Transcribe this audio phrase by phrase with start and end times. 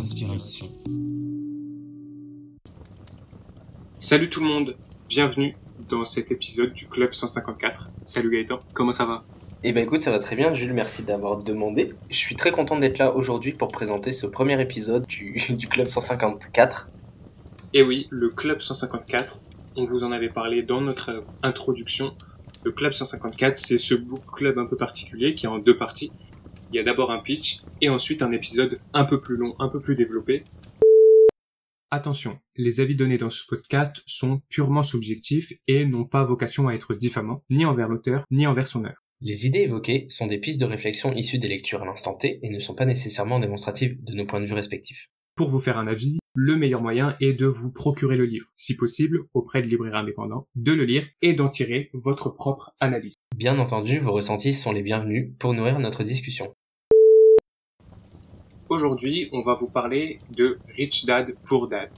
[0.00, 0.66] Inspiration.
[3.98, 4.76] Salut tout le monde,
[5.10, 5.54] bienvenue
[5.90, 7.90] dans cet épisode du Club 154.
[8.06, 9.24] Salut Gaëtan, comment ça va?
[9.62, 11.92] Eh ben écoute, ça va très bien, Jules, merci d'avoir demandé.
[12.08, 15.88] Je suis très content d'être là aujourd'hui pour présenter ce premier épisode du, du Club
[15.88, 16.88] 154.
[17.74, 19.38] Et oui, le Club 154,
[19.76, 22.14] on vous en avait parlé dans notre introduction.
[22.64, 26.10] Le Club 154, c'est ce book club un peu particulier qui est en deux parties.
[26.72, 29.68] Il y a d'abord un pitch et ensuite un épisode un peu plus long, un
[29.68, 30.44] peu plus développé.
[31.90, 36.74] Attention, les avis donnés dans ce podcast sont purement subjectifs et n'ont pas vocation à
[36.74, 39.02] être diffamants, ni envers l'auteur, ni envers son œuvre.
[39.20, 42.48] Les idées évoquées sont des pistes de réflexion issues des lectures à l'instant T et
[42.48, 45.08] ne sont pas nécessairement démonstratives de nos points de vue respectifs.
[45.40, 48.76] Pour vous faire un avis, le meilleur moyen est de vous procurer le livre, si
[48.76, 53.14] possible auprès de libraires indépendants, de le lire et d'en tirer votre propre analyse.
[53.34, 56.52] Bien entendu, vos ressentis sont les bienvenus pour nourrir notre discussion.
[58.68, 61.88] Aujourd'hui, on va vous parler de Rich Dad Poor Dad.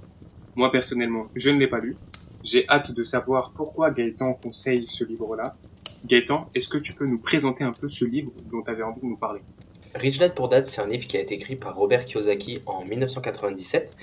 [0.54, 1.96] Moi personnellement, je ne l'ai pas lu.
[2.44, 5.56] J'ai hâte de savoir pourquoi Gaëtan conseille ce livre-là.
[6.04, 9.00] Gaëtan, est-ce que tu peux nous présenter un peu ce livre dont tu avais envie
[9.00, 9.40] de nous parler?
[9.94, 12.82] Rich Dad Poor Dad, c'est un livre qui a été écrit par Robert Kiyosaki en
[12.84, 13.94] 1997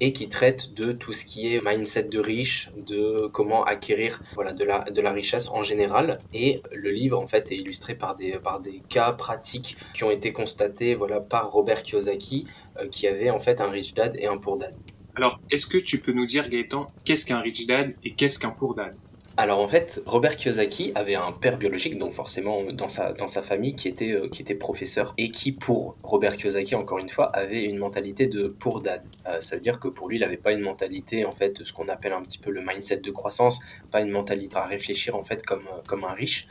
[0.00, 4.52] et qui traite de tout ce qui est mindset de riche, de comment acquérir voilà,
[4.52, 6.18] de, la, de la richesse en général.
[6.32, 10.10] Et le livre, en fait, est illustré par des, par des cas pratiques qui ont
[10.10, 12.46] été constatés voilà, par Robert Kiyosaki,
[12.78, 14.74] euh, qui avait en fait un rich dad et un poor dad.
[15.16, 18.50] Alors, est-ce que tu peux nous dire, Gaëtan, qu'est-ce qu'un rich dad et qu'est-ce qu'un
[18.50, 18.94] poor dad?
[19.42, 23.42] Alors en fait, Robert Kiyosaki avait un père biologique, donc forcément dans sa, dans sa
[23.42, 27.26] famille, qui était, euh, qui était professeur, et qui pour Robert Kiyosaki, encore une fois,
[27.34, 29.02] avait une mentalité de pour dad.
[29.26, 31.72] Euh, ça veut dire que pour lui, il n'avait pas une mentalité, en fait, ce
[31.72, 33.58] qu'on appelle un petit peu le mindset de croissance,
[33.90, 36.46] pas une mentalité à réfléchir, en fait, comme, comme un riche.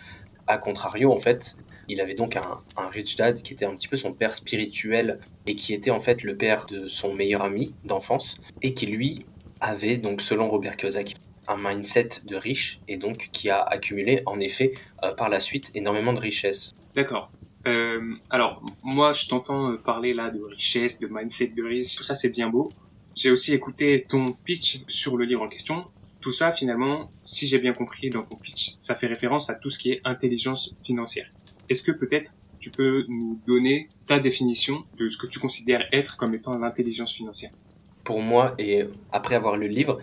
[0.47, 1.55] A contrario, en fait,
[1.87, 5.19] il avait donc un, un, rich dad qui était un petit peu son père spirituel
[5.47, 9.25] et qui était en fait le père de son meilleur ami d'enfance et qui lui
[9.61, 11.15] avait donc selon Robert Kiyosaki
[11.51, 15.71] un mindset de riche et donc qui a accumulé en effet euh, par la suite
[15.75, 16.75] énormément de richesses.
[16.95, 17.31] D'accord.
[17.67, 22.15] Euh, alors moi je t'entends parler là de richesse, de mindset de riche, tout ça
[22.15, 22.69] c'est bien beau.
[23.15, 25.85] J'ai aussi écouté ton pitch sur le livre en question.
[26.21, 29.69] Tout ça finalement, si j'ai bien compris dans ton pitch, ça fait référence à tout
[29.69, 31.27] ce qui est intelligence financière.
[31.69, 36.15] Est-ce que peut-être tu peux nous donner ta définition de ce que tu considères être
[36.15, 37.51] comme étant l'intelligence financière?
[38.03, 39.99] Pour moi, et après avoir lu le livre,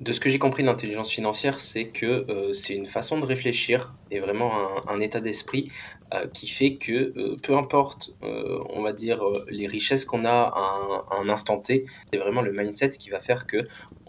[0.00, 3.26] de ce que j'ai compris de l'intelligence financière, c'est que euh, c'est une façon de
[3.26, 4.52] réfléchir et vraiment
[4.88, 5.70] un, état d'esprit
[6.14, 11.16] euh, qui fait que euh, peu importe, on va dire, les richesses qu'on a à
[11.20, 13.58] un, instant T, c'est vraiment le mindset qui va faire que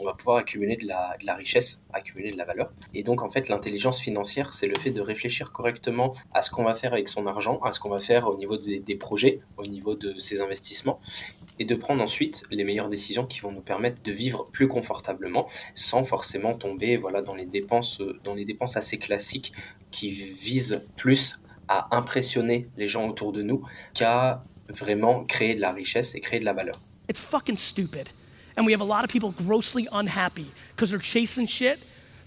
[0.02, 2.72] on va pouvoir accumuler de la, richesse, accumuler de la valeur.
[2.94, 6.64] Et donc en fait, l'intelligence financière, c'est le fait de réfléchir correctement à ce qu'on
[6.64, 9.66] va faire avec son argent, à ce qu'on va faire au niveau des, projets, au
[9.66, 11.00] niveau de ses investissements,
[11.60, 15.48] et de prendre ensuite les meilleures décisions qui vont nous permettre de vivre plus confortablement
[15.76, 19.54] sans forcément tomber voilà dans les dépenses dans les dépenses assez classiques
[19.92, 23.64] qui visent plus à impressionner les gens autour de nous
[23.94, 24.42] qu'à
[24.80, 26.76] vraiment créer de la richesse et créer de la valeur.
[27.10, 28.10] It's fucking stupid.
[28.58, 31.80] And we have a lot of people grossly unhappy because they're chasing shit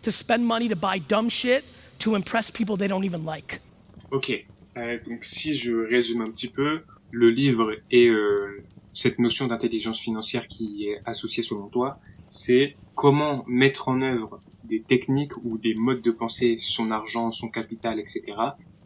[0.02, 1.64] to spend money to buy dumb shit
[2.00, 3.60] to impress people they don't even like.
[4.10, 4.30] Ok.
[4.76, 6.80] Euh, donc si je résume un petit peu,
[7.10, 11.94] le livre et euh, cette notion d'intelligence financière qui est associée selon toi,
[12.28, 17.48] c'est comment mettre en œuvre des techniques ou des modes de pensée, son argent, son
[17.48, 18.22] capital, etc.,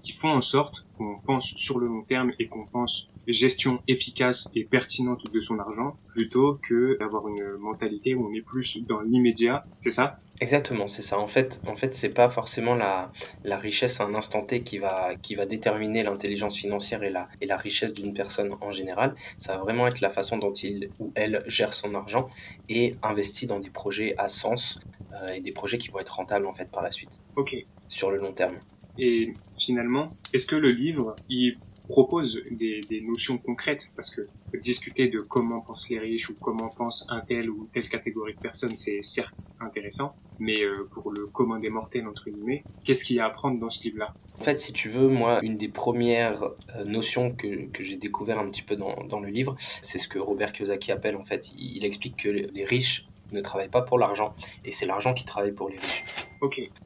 [0.02, 4.50] qui font en sorte qu'on pense sur le long terme et qu'on pense gestion efficace
[4.54, 9.00] et pertinente de son argent plutôt que d'avoir une mentalité où on est plus dans
[9.00, 10.18] l'immédiat, c'est ça?
[10.40, 11.18] Exactement, c'est ça.
[11.18, 13.10] En fait, en fait, c'est pas forcément la,
[13.44, 17.28] la richesse à un instant T qui va, qui va déterminer l'intelligence financière et la,
[17.40, 19.14] et la richesse d'une personne en général.
[19.40, 22.28] Ça va vraiment être la façon dont il ou elle gère son argent
[22.68, 24.80] et investit dans des projets à sens
[25.12, 27.18] euh, et des projets qui vont être rentables en fait par la suite.
[27.34, 27.56] Ok.
[27.88, 28.54] Sur le long terme.
[28.98, 33.90] Et finalement, est-ce que le livre, il propose des, notions concrètes?
[33.96, 34.22] Parce que
[34.58, 38.40] discuter de comment pensent les riches ou comment pense un tel ou telle catégorie de
[38.40, 43.16] personnes, c'est certes intéressant, mais euh, pour le commun des mortels entre guillemets, qu'est-ce qu'il
[43.16, 44.14] y a à apprendre dans ce livre-là?
[44.40, 46.42] En fait, si tu veux, moi, une des premières
[46.76, 50.18] euh, notions que, j'ai découvert un petit peu dans, dans le livre, c'est ce que
[50.18, 54.34] Robert Kiyosaki appelle en fait, il explique que les riches ne travaillent pas pour l'argent
[54.64, 56.27] et c'est l'argent qui travaille pour les riches.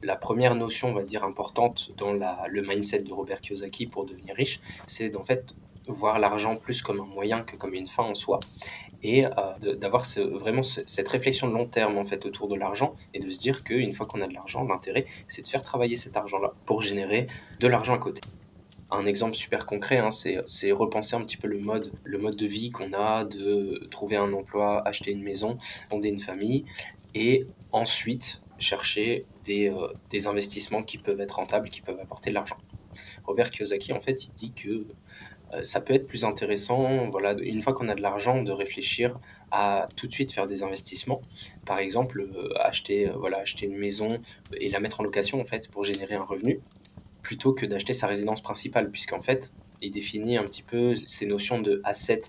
[0.01, 4.35] La première notion, on va dire, importante dans le mindset de Robert Kiyosaki pour devenir
[4.35, 5.53] riche, c'est d'en fait
[5.87, 8.39] voir l'argent plus comme un moyen que comme une fin en soi
[9.03, 12.95] et euh, d'avoir vraiment ce, cette réflexion de long terme en fait autour de l'argent
[13.13, 15.97] et de se dire qu'une fois qu'on a de l'argent, l'intérêt c'est de faire travailler
[15.97, 17.27] cet argent-là pour générer
[17.59, 18.21] de l'argent à côté.
[18.91, 22.93] un exemple super concret, hein, c'est repenser un petit peu le mode de vie qu'on
[22.93, 25.57] a, de trouver un emploi, acheter une maison,
[25.89, 26.63] fonder une famille,
[27.15, 32.35] et ensuite chercher des, euh, des investissements qui peuvent être rentables, qui peuvent apporter de
[32.35, 32.57] l'argent.
[33.25, 34.85] Robert Kiyosaki, en fait, il dit que
[35.53, 39.13] euh, ça peut être plus intéressant, voilà, une fois qu'on a de l'argent, de réfléchir
[39.51, 41.21] à tout de suite faire des investissements.
[41.65, 44.07] Par exemple, euh, acheter, voilà, acheter une maison
[44.59, 46.59] et la mettre en location en fait pour générer un revenu,
[47.21, 49.53] plutôt que d'acheter sa résidence principale, puisqu'en fait,
[49.83, 52.21] il définit un petit peu ces notions de asset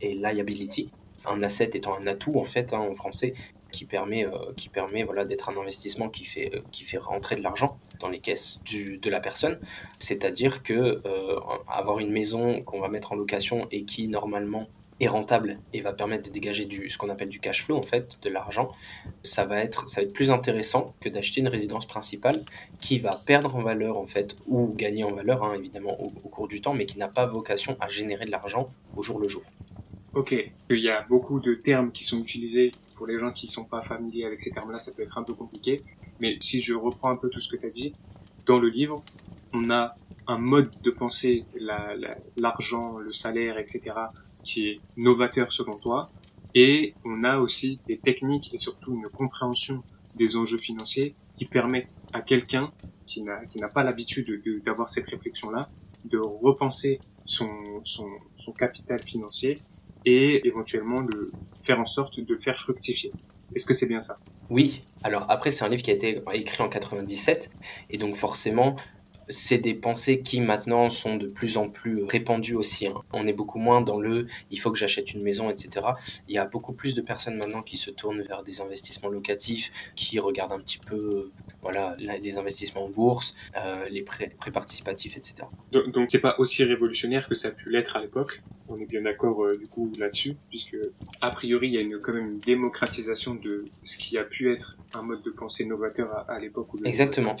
[0.00, 0.90] et, liability.
[1.24, 3.34] Un asset étant un atout en fait hein, en français
[3.72, 7.36] qui permet, euh, qui permet voilà, d'être un investissement qui fait, euh, qui fait rentrer
[7.36, 9.58] de l'argent dans les caisses du, de la personne.
[9.98, 11.34] C'est-à-dire que euh,
[11.68, 14.68] avoir une maison qu'on va mettre en location et qui normalement
[15.00, 18.18] est rentable et va permettre de dégager ce qu'on appelle du cash flow, en fait,
[18.22, 18.72] de l'argent,
[19.22, 22.42] ça va être, ça va être plus intéressant que d'acheter une résidence principale
[22.80, 26.48] qui va perdre en valeur, en fait, ou gagner en valeur, hein, évidemment, au, cours
[26.48, 29.42] du temps, mais qui n'a pas vocation à générer de l'argent au jour le jour.
[30.14, 30.34] Ok,
[30.70, 33.82] il y a beaucoup de termes qui sont utilisés pour les gens qui sont pas
[33.82, 35.82] familiers avec ces termes-là, ça peut être un peu compliqué.
[36.18, 37.92] Mais si je reprends un peu tout ce que tu as dit,
[38.46, 39.02] dans le livre,
[39.52, 39.94] on a
[40.26, 41.44] un mode de penser,
[42.36, 43.82] l'argent, le salaire, etc.,
[44.42, 46.08] qui est novateur selon toi.
[46.54, 49.82] Et on a aussi des techniques et surtout une compréhension
[50.16, 52.72] des enjeux financiers qui permettent à quelqu'un
[53.06, 55.60] qui n'a pas l'habitude d'avoir cette réflexion-là,
[56.06, 57.46] de repenser son
[58.58, 59.54] capital financier
[60.04, 61.30] et éventuellement de
[61.64, 63.10] faire en sorte de faire fructifier.
[63.54, 64.18] Est-ce que c'est bien ça?
[64.50, 64.82] Oui.
[65.02, 67.50] Alors après, c'est un livre qui a été écrit en 97
[67.90, 68.76] et donc forcément,
[69.28, 72.86] c'est des pensées qui maintenant sont de plus en plus répandues aussi.
[72.86, 72.94] Hein.
[73.12, 75.86] On est beaucoup moins dans le il faut que j'achète une maison, etc.
[76.28, 79.70] Il y a beaucoup plus de personnes maintenant qui se tournent vers des investissements locatifs,
[79.96, 81.30] qui regardent un petit peu
[81.62, 85.48] voilà, les investissements en bourse, euh, les prêts, participatifs, etc.
[85.72, 88.42] Donc, donc c'est pas aussi révolutionnaire que ça a pu l'être à l'époque?
[88.68, 90.76] On est bien d'accord euh, du coup là-dessus, puisque
[91.20, 94.52] a priori il y a une, quand même une démocratisation de ce qui a pu
[94.52, 97.34] être un mode de pensée novateur à, l'époque où le Exactement.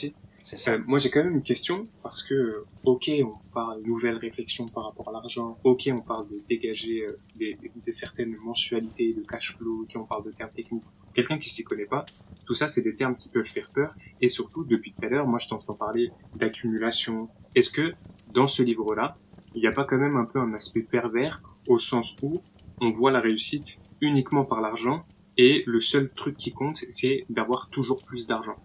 [0.68, 4.66] Euh, moi, j'ai quand même une question parce que, ok, on parle de nouvelles réflexions
[4.66, 9.22] par rapport à l'argent, ok, on parle de dégager euh, des, des, certaines mensualités de
[9.22, 10.84] cash flow, ok, on parle de termes techniques.
[11.14, 12.04] Quelqu'un qui s'y connaît pas,
[12.46, 13.94] tout ça, c'est des termes qui peuvent faire peur.
[14.20, 17.28] Et surtout, depuis tout à l'heure, moi, je t'entends parler d'accumulation.
[17.54, 17.92] Est-ce que
[18.32, 19.18] dans ce livre-là,
[19.58, 22.40] il n'y a pas quand même un peu un aspect pervers au sens où
[22.80, 25.04] on voit la réussite uniquement par l'argent
[25.36, 28.56] et le seul truc qui compte, c'est d'avoir toujours plus d'argent.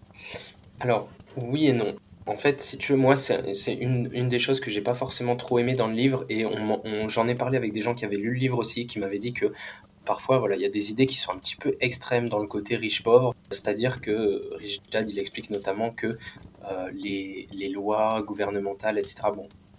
[0.80, 1.10] Alors,
[1.48, 1.96] oui et non.
[2.28, 5.58] En fait, si tu veux, moi, c'est une, des choses que j'ai pas forcément trop
[5.58, 6.46] aimé dans le livre, et
[7.08, 9.34] j'en ai parlé avec des gens qui avaient lu le livre aussi, qui m'avaient dit
[9.34, 9.52] que
[10.06, 12.48] parfois, voilà, il y a des idées qui sont un petit peu extrêmes dans le
[12.48, 13.34] côté riche-pauvre.
[13.52, 16.18] C'est-à-dire que Rich Dad, il explique notamment que
[16.72, 19.16] euh, les, lois gouvernementales, etc.,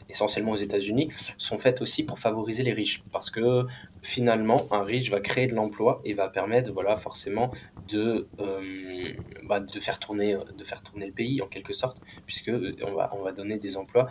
[0.09, 3.03] essentiellement aux États-Unis, sont faites aussi pour favoriser les riches.
[3.13, 3.67] Parce que
[4.03, 7.51] finalement, un riche va créer de l'emploi et va permettre, voilà, forcément,
[7.89, 9.13] de, euh,
[9.45, 12.93] bah, de, faire tourner, de faire tourner le pays en quelque sorte, puisque euh, on
[12.93, 14.09] va, on va donner des emplois,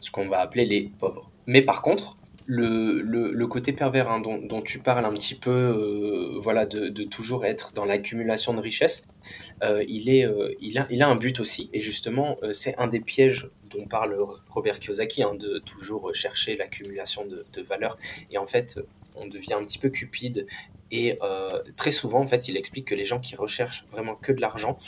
[0.00, 1.30] ce qu'on va appeler les pauvres.
[1.46, 2.14] Mais par contre,
[2.46, 7.44] le, le, côté pervers hein, dont, tu parles un petit peu, euh, voilà, de, toujours
[7.44, 9.45] être dans l'accumulation de richesses, euh,
[9.86, 13.86] il, est, euh, il, a, un but aussi, et justement, c'est un des pièges dont
[13.86, 14.16] parle
[14.50, 17.96] Robert Kiyosaki, hein, de toujours chercher l'accumulation de, de valeur.
[18.30, 18.78] Et en fait,
[19.16, 20.46] on devient un petit peu cupide.
[20.90, 24.32] Et euh, très souvent, en fait, il explique que les gens qui recherchent vraiment que
[24.32, 24.78] de l'argent,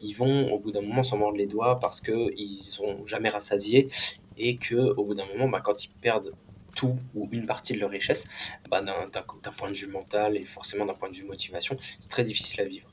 [0.00, 3.88] ils vont au bout d'un moment s'en mordre les doigts parce qu'ils sont jamais rassasiés
[4.36, 6.32] et que au bout d'un moment, bah, quand ils perdent
[6.76, 8.26] tout ou une partie de leur richesse,
[8.68, 12.24] bah, d'un point de vue mental et forcément d'un point de vue motivation, c'est très
[12.24, 12.88] difficile à vivre.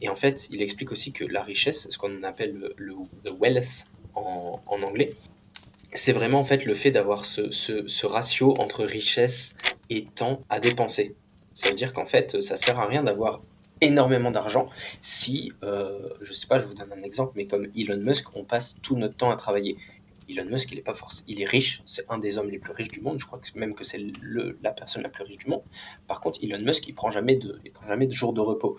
[0.00, 3.84] Et en fait, il explique aussi que la richesse, ce qu'on appelle le, the wealth
[4.14, 5.10] en, anglais,
[5.94, 9.56] c'est vraiment en fait le fait d'avoir ce, ce, ratio entre richesse
[9.88, 11.14] et temps à dépenser.
[11.54, 13.40] Ça veut dire qu'en fait, ça sert à rien d'avoir
[13.80, 14.68] énormément d'argent
[15.02, 18.44] si, euh, je sais pas, je vous donne un exemple, mais comme Elon Musk, on
[18.44, 19.76] passe tout notre temps à travailler.
[20.28, 22.72] Elon Musk, il est pas forcément, il est riche, c'est un des hommes les plus
[22.72, 23.18] riches du monde.
[23.18, 24.00] Je crois même que c'est
[24.62, 25.62] la personne la plus riche du monde.
[26.08, 28.76] Par contre, Elon Musk, il prend jamais de, il prend jamais de jours de repos.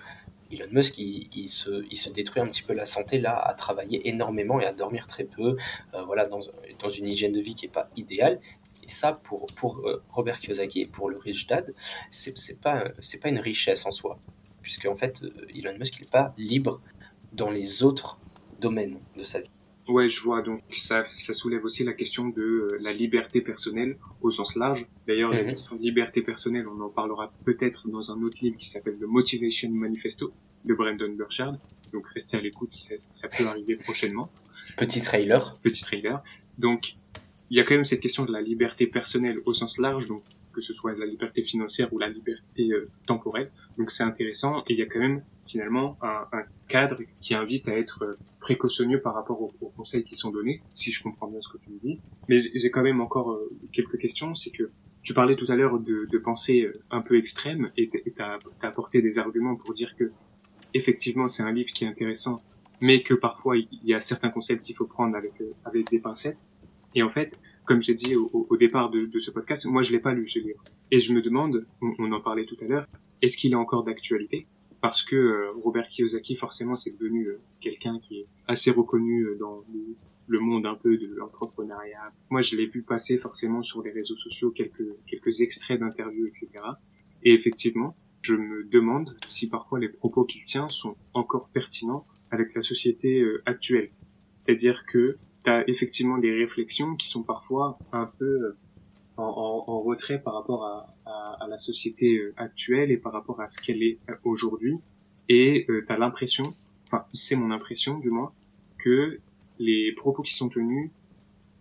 [0.51, 4.65] Elon Musk, il, se, détruit un petit peu la santé là, à travailler énormément et
[4.65, 5.57] à dormir très peu,
[5.93, 8.39] euh, voilà, dans, une hygiène de vie qui n'est pas idéale.
[8.83, 9.47] Et ça, pour,
[9.85, 11.73] euh, Robert Kiyosaki et pour le rich dad,
[12.11, 14.17] c'est pas, c'est pas une richesse en soi,
[14.61, 16.81] puisque en fait, euh, Elon Musk, n'est pas libre
[17.33, 18.17] dans les autres
[18.59, 19.49] domaines de sa vie.
[19.87, 20.41] Ouais, je vois.
[20.41, 24.87] Donc ça, ça soulève aussi la question de euh, la liberté personnelle au sens large.
[25.07, 25.49] D'ailleurs, la mhm.
[25.51, 29.07] question de liberté personnelle, on en parlera peut-être dans un autre livre qui s'appelle The
[29.07, 30.33] Motivation Manifesto
[30.65, 31.57] de Brandon Burchard.
[31.93, 34.29] Donc restez à l'écoute, ça, ça peut arriver prochainement.
[34.77, 35.53] Petit trailer.
[35.63, 36.21] Petit trailer.
[36.57, 36.95] Donc
[37.49, 40.23] il y a quand même cette question de la liberté personnelle au sens large, donc
[40.51, 43.51] que ce soit la liberté financière ou la liberté euh, temporelle.
[43.77, 47.67] Donc c'est intéressant et il y a quand même finalement un, un cadre qui invite
[47.67, 51.27] à être euh, précautionneux par rapport aux, aux, conseils qui sont donnés, si je comprends
[51.27, 51.99] bien ce que tu me dis.
[52.27, 54.35] Mais j'ai quand même encore euh, quelques questions.
[54.35, 54.69] C'est que
[55.03, 59.01] tu parlais tout à l'heure de, de pensée un peu extrême et tu as, apporté
[59.01, 60.11] des arguments pour dire que
[60.73, 62.41] effectivement c'est un livre qui est intéressant,
[62.81, 65.31] mais que parfois il y a certains concepts qu'il faut prendre avec,
[65.63, 66.49] avec des pincettes.
[66.93, 69.91] Et en fait, comme j'ai dit au, au, départ de, de, ce podcast, moi je
[69.91, 70.61] l'ai pas lu ce livre.
[70.91, 72.87] Et je me demande, on, on en parlait tout à l'heure,
[73.21, 74.47] est-ce qu'il est encore d'actualité?
[74.81, 79.37] Parce que euh, Robert Kiyosaki, forcément, c'est devenu euh, quelqu'un qui est assez reconnu euh,
[79.39, 79.63] dans
[80.27, 82.13] le, monde un peu de l'entrepreneuriat.
[82.29, 86.49] Moi, je l'ai vu passer forcément sur les réseaux sociaux quelques quelques extraits d'interviews, etc.
[87.23, 92.53] Et effectivement, je me demande si parfois les propos qu'il tient sont encore pertinents avec
[92.53, 93.89] la société actuelle.
[94.35, 98.55] C'est-à-dire que tu as effectivement des réflexions qui sont parfois un peu
[99.17, 103.41] en, en, en retrait par rapport à, à, à, la société actuelle et par rapport
[103.41, 104.75] à ce qu'elle est aujourd'hui.
[105.29, 106.43] Et euh, tu as l'impression,
[106.85, 108.31] enfin c'est mon impression du moins,
[108.77, 109.19] que
[109.59, 110.91] les propos qui sont tenus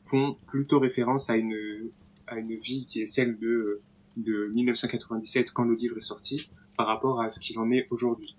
[0.04, 1.90] font plutôt référence à une,
[2.26, 3.80] à une vie qui est celle de,
[4.16, 8.36] de 1997 quand le livre est sorti par rapport à ce qu'il en est aujourd'hui.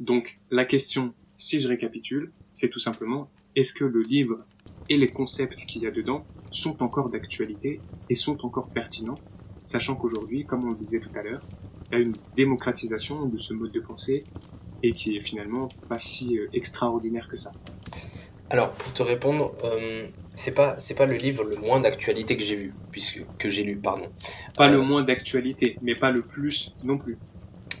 [0.00, 4.44] Donc la question, si je récapitule, c'est tout simplement est-ce que le livre
[4.90, 9.14] et les concepts qu'il y a dedans sont encore d'actualité et sont encore pertinents,
[9.60, 11.42] sachant qu'aujourd'hui, comme on le disait tout à l'heure,
[11.90, 14.24] il y a une démocratisation de ce mode de pensée
[14.82, 17.52] et qui est finalement pas si euh, extraordinaire que ça.
[18.48, 22.44] Alors, pour te répondre, euh, c'est pas c'est pas le livre le moins d'actualité que
[22.44, 24.06] j'ai vu, puisque que j'ai lu, pardon.
[24.56, 27.18] Pas euh, le moins d'actualité, mais pas le plus non plus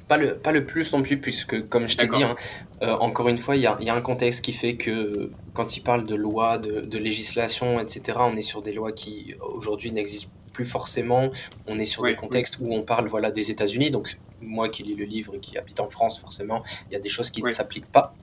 [0.08, 2.36] pas le, pas le plus non plus, puisque comme je t'ai dit, hein,
[2.82, 5.76] euh, encore une fois, il y a, y a, un contexte qui fait que quand
[5.76, 9.90] il parle de loi, de, de, législation, etc., on est sur des lois qui aujourd'hui
[9.90, 11.30] n'existent plus forcément.
[11.66, 12.68] On est sur des contextes oui.
[12.68, 13.90] où on parle voilà, des États-Unis.
[13.90, 17.00] Donc, moi qui lis le livre et qui habite en France, forcément, il y a
[17.00, 18.14] des choses qui ne s'appliquent pas.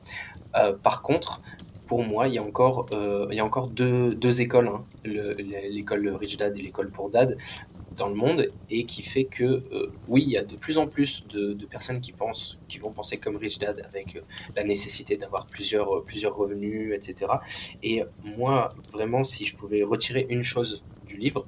[0.56, 1.42] Euh, par contre,
[1.88, 4.80] pour moi, il y a encore, euh, il y a encore deux, deux écoles, hein,
[5.06, 7.38] l'école Rich Dad et l'école pour Dad,
[7.96, 10.88] dans le monde, et qui fait que, euh, oui, il y a de plus en
[10.88, 14.22] plus de, personnes qui pensent, qui vont penser comme Rich Dad, avec euh,
[14.56, 17.32] la nécessité d'avoir plusieurs, euh, plusieurs revenus, etc.
[17.82, 18.04] Et
[18.38, 21.46] moi, vraiment, si je pouvais retirer une chose du livre,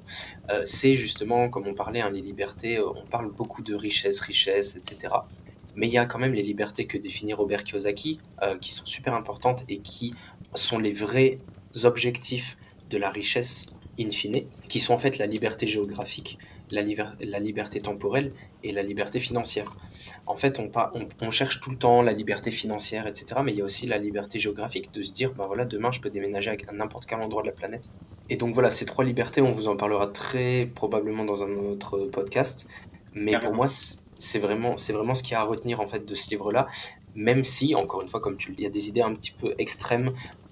[0.64, 5.14] c'est justement, comme on parlait, hein, les libertés, on parle beaucoup de richesse, richesse, etc
[5.78, 8.18] mais il y a quand même les libertés que définit Robert Kiyosaki,
[8.62, 10.14] qui sont super importantes et qui
[10.54, 11.38] sont les vrais
[11.84, 12.56] objectifs
[12.88, 13.66] de la richesse
[13.98, 16.38] in fine, qui sont en fait la liberté géographique,
[16.72, 16.82] la,
[17.20, 19.66] la liberté temporelle et la liberté financière.
[20.26, 23.58] En fait, on, on, on, cherche tout le temps la liberté financière, etc., mais il
[23.58, 26.50] y a aussi la liberté géographique, de se dire, ben voilà, demain je peux déménager
[26.50, 27.88] à n'importe quel endroit de la planète.
[28.28, 31.98] Et donc voilà, ces trois libertés, on vous en parlera très probablement dans un autre
[32.06, 32.68] podcast,
[33.14, 33.66] mais pour moi,
[34.18, 36.66] c'est vraiment, c'est vraiment ce qu'il y a à retenir en fait de ce livre-là,
[37.14, 39.14] même si, encore une fois, comme tu le dis, il y a des idées un
[39.14, 40.10] petit peu extrêmes.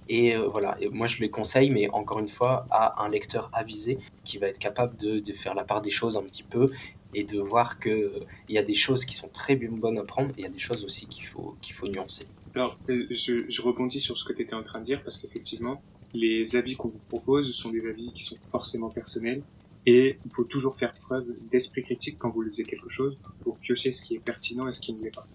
[0.09, 3.49] Et euh, voilà, et moi je les conseille, mais encore une fois, à un lecteur
[3.53, 6.67] avisé qui va être capable de, de faire la part des choses un petit peu
[7.15, 10.31] et de voir qu'il euh, y a des choses qui sont très bonnes à prendre
[10.31, 12.27] et il y a des choses aussi qu'il faut, qu'il faut nuancer.
[12.55, 15.19] Alors, euh, je, je rebondis sur ce que tu étais en train de dire parce
[15.19, 15.81] qu'effectivement,
[16.13, 19.43] les avis qu'on vous propose sont des avis qui sont forcément personnels
[19.87, 23.93] et il faut toujours faire preuve d'esprit critique quand vous lisez quelque chose pour piocher
[23.93, 25.27] ce qui est pertinent et ce qui ne l'est pas.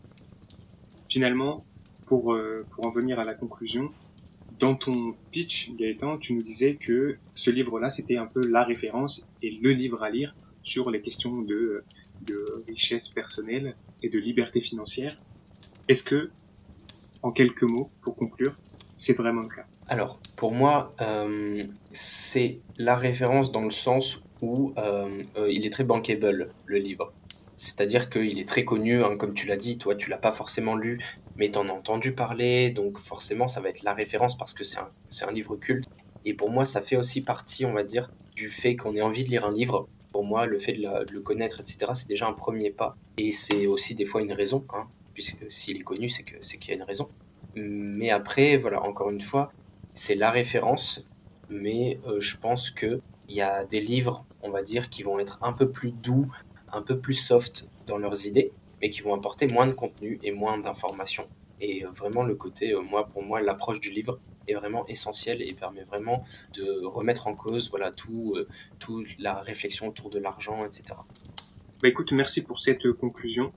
[1.08, 1.66] Finalement,
[2.06, 3.92] pour, euh, pour en venir à la conclusion,
[4.60, 9.30] dans ton pitch, Gaëtan, tu nous disais que ce livre-là, c'était un peu la référence
[9.42, 11.84] et le livre à lire sur les questions de,
[12.68, 15.18] richesse personnelle et de liberté financière.
[15.88, 16.30] Est-ce que,
[17.24, 18.56] en quelques mots, pour conclure,
[18.98, 19.66] c'est vraiment le cas?
[19.88, 21.64] Alors, pour moi, euh,
[21.94, 27.14] c'est la référence dans le sens où euh, euh, il est très bankable, le livre.
[27.60, 30.78] C'est-à-dire qu'il est très connu, hein, comme tu l'as dit, toi tu l'as pas forcément
[30.78, 30.98] lu,
[31.36, 34.64] mais tu en as entendu parler, donc forcément ça va être la référence parce que
[34.64, 35.86] c'est un, un livre culte.
[36.24, 39.26] Et pour moi, ça fait aussi partie, on va dire, du fait qu'on ait envie
[39.26, 39.90] de lire un livre.
[40.14, 42.96] Pour moi, le fait de, le connaître, etc., c'est déjà un premier pas.
[43.18, 46.70] Et c'est aussi des fois une raison, hein, puisque s'il est connu, c'est qu'il qu
[46.70, 47.10] y a une raison.
[47.56, 49.52] Mais après, voilà, encore une fois,
[49.94, 51.06] c'est la référence,
[51.50, 55.20] mais euh, je pense que il y a des livres, on va dire, qui vont
[55.20, 56.32] être un peu plus doux,
[56.74, 60.32] un peu plus soft dans leurs idées, mais qui vont apporter moins de contenu et
[60.32, 61.28] moins d'informations.
[61.62, 65.54] Et vraiment, le côté, euh, moi, pour moi, l'approche du livre est vraiment essentielle et
[65.54, 66.24] permet vraiment
[66.54, 68.48] de remettre en cause, voilà, tout, euh,
[68.80, 70.96] tout la réflexion autour de l'argent, etc.
[71.82, 73.50] Bah écoute, merci pour cette conclusion.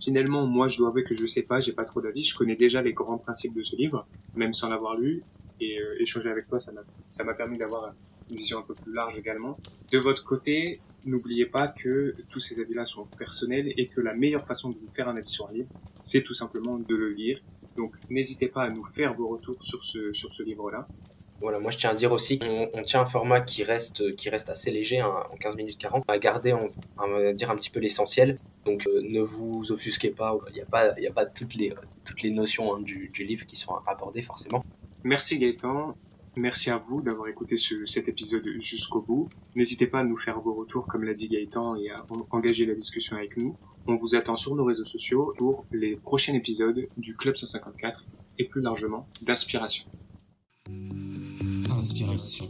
[0.00, 2.22] Finalement, moi, je dois avouer que je sais pas, j'ai pas trop d'avis.
[2.22, 5.22] Je connais déjà les grands principes de ce livre, même sans l'avoir lu.
[5.60, 7.92] Et euh, échanger avec toi, ça m'a permis d'avoir
[8.30, 9.58] une vision un peu plus large également.
[9.92, 14.46] De votre côté, n'oubliez pas que tous ces avis-là sont personnels et que la meilleure
[14.46, 15.68] façon de vous faire un avis sur un livre,
[16.02, 17.40] c'est tout simplement de le lire.
[17.76, 20.86] Donc n'hésitez pas à nous faire vos retours sur ce, sur ce livre-là.
[21.40, 24.28] Voilà, moi je tiens à dire aussi qu'on on tient un format qui reste, qui
[24.28, 27.70] reste assez léger, hein, en 15 minutes 40, à garder, on, à dire un petit
[27.70, 28.36] peu l'essentiel.
[28.66, 31.72] Donc euh, ne vous offusquez pas, il n'y a pas, il a pas toutes, les,
[32.04, 34.62] toutes les notions hein, du, du livre qui sont abordées forcément.
[35.02, 35.96] Merci Gaëtan.
[36.36, 39.28] Merci à vous d'avoir écouté ce, cet épisode jusqu'au bout.
[39.56, 42.74] N'hésitez pas à nous faire vos retours, comme l'a dit Gaëtan, et à engager la
[42.74, 43.56] discussion avec nous.
[43.86, 48.04] On vous attend sur nos réseaux sociaux pour les prochains épisodes du Club 154
[48.38, 49.86] et plus largement d'Inspiration.
[51.70, 52.46] Inspiration.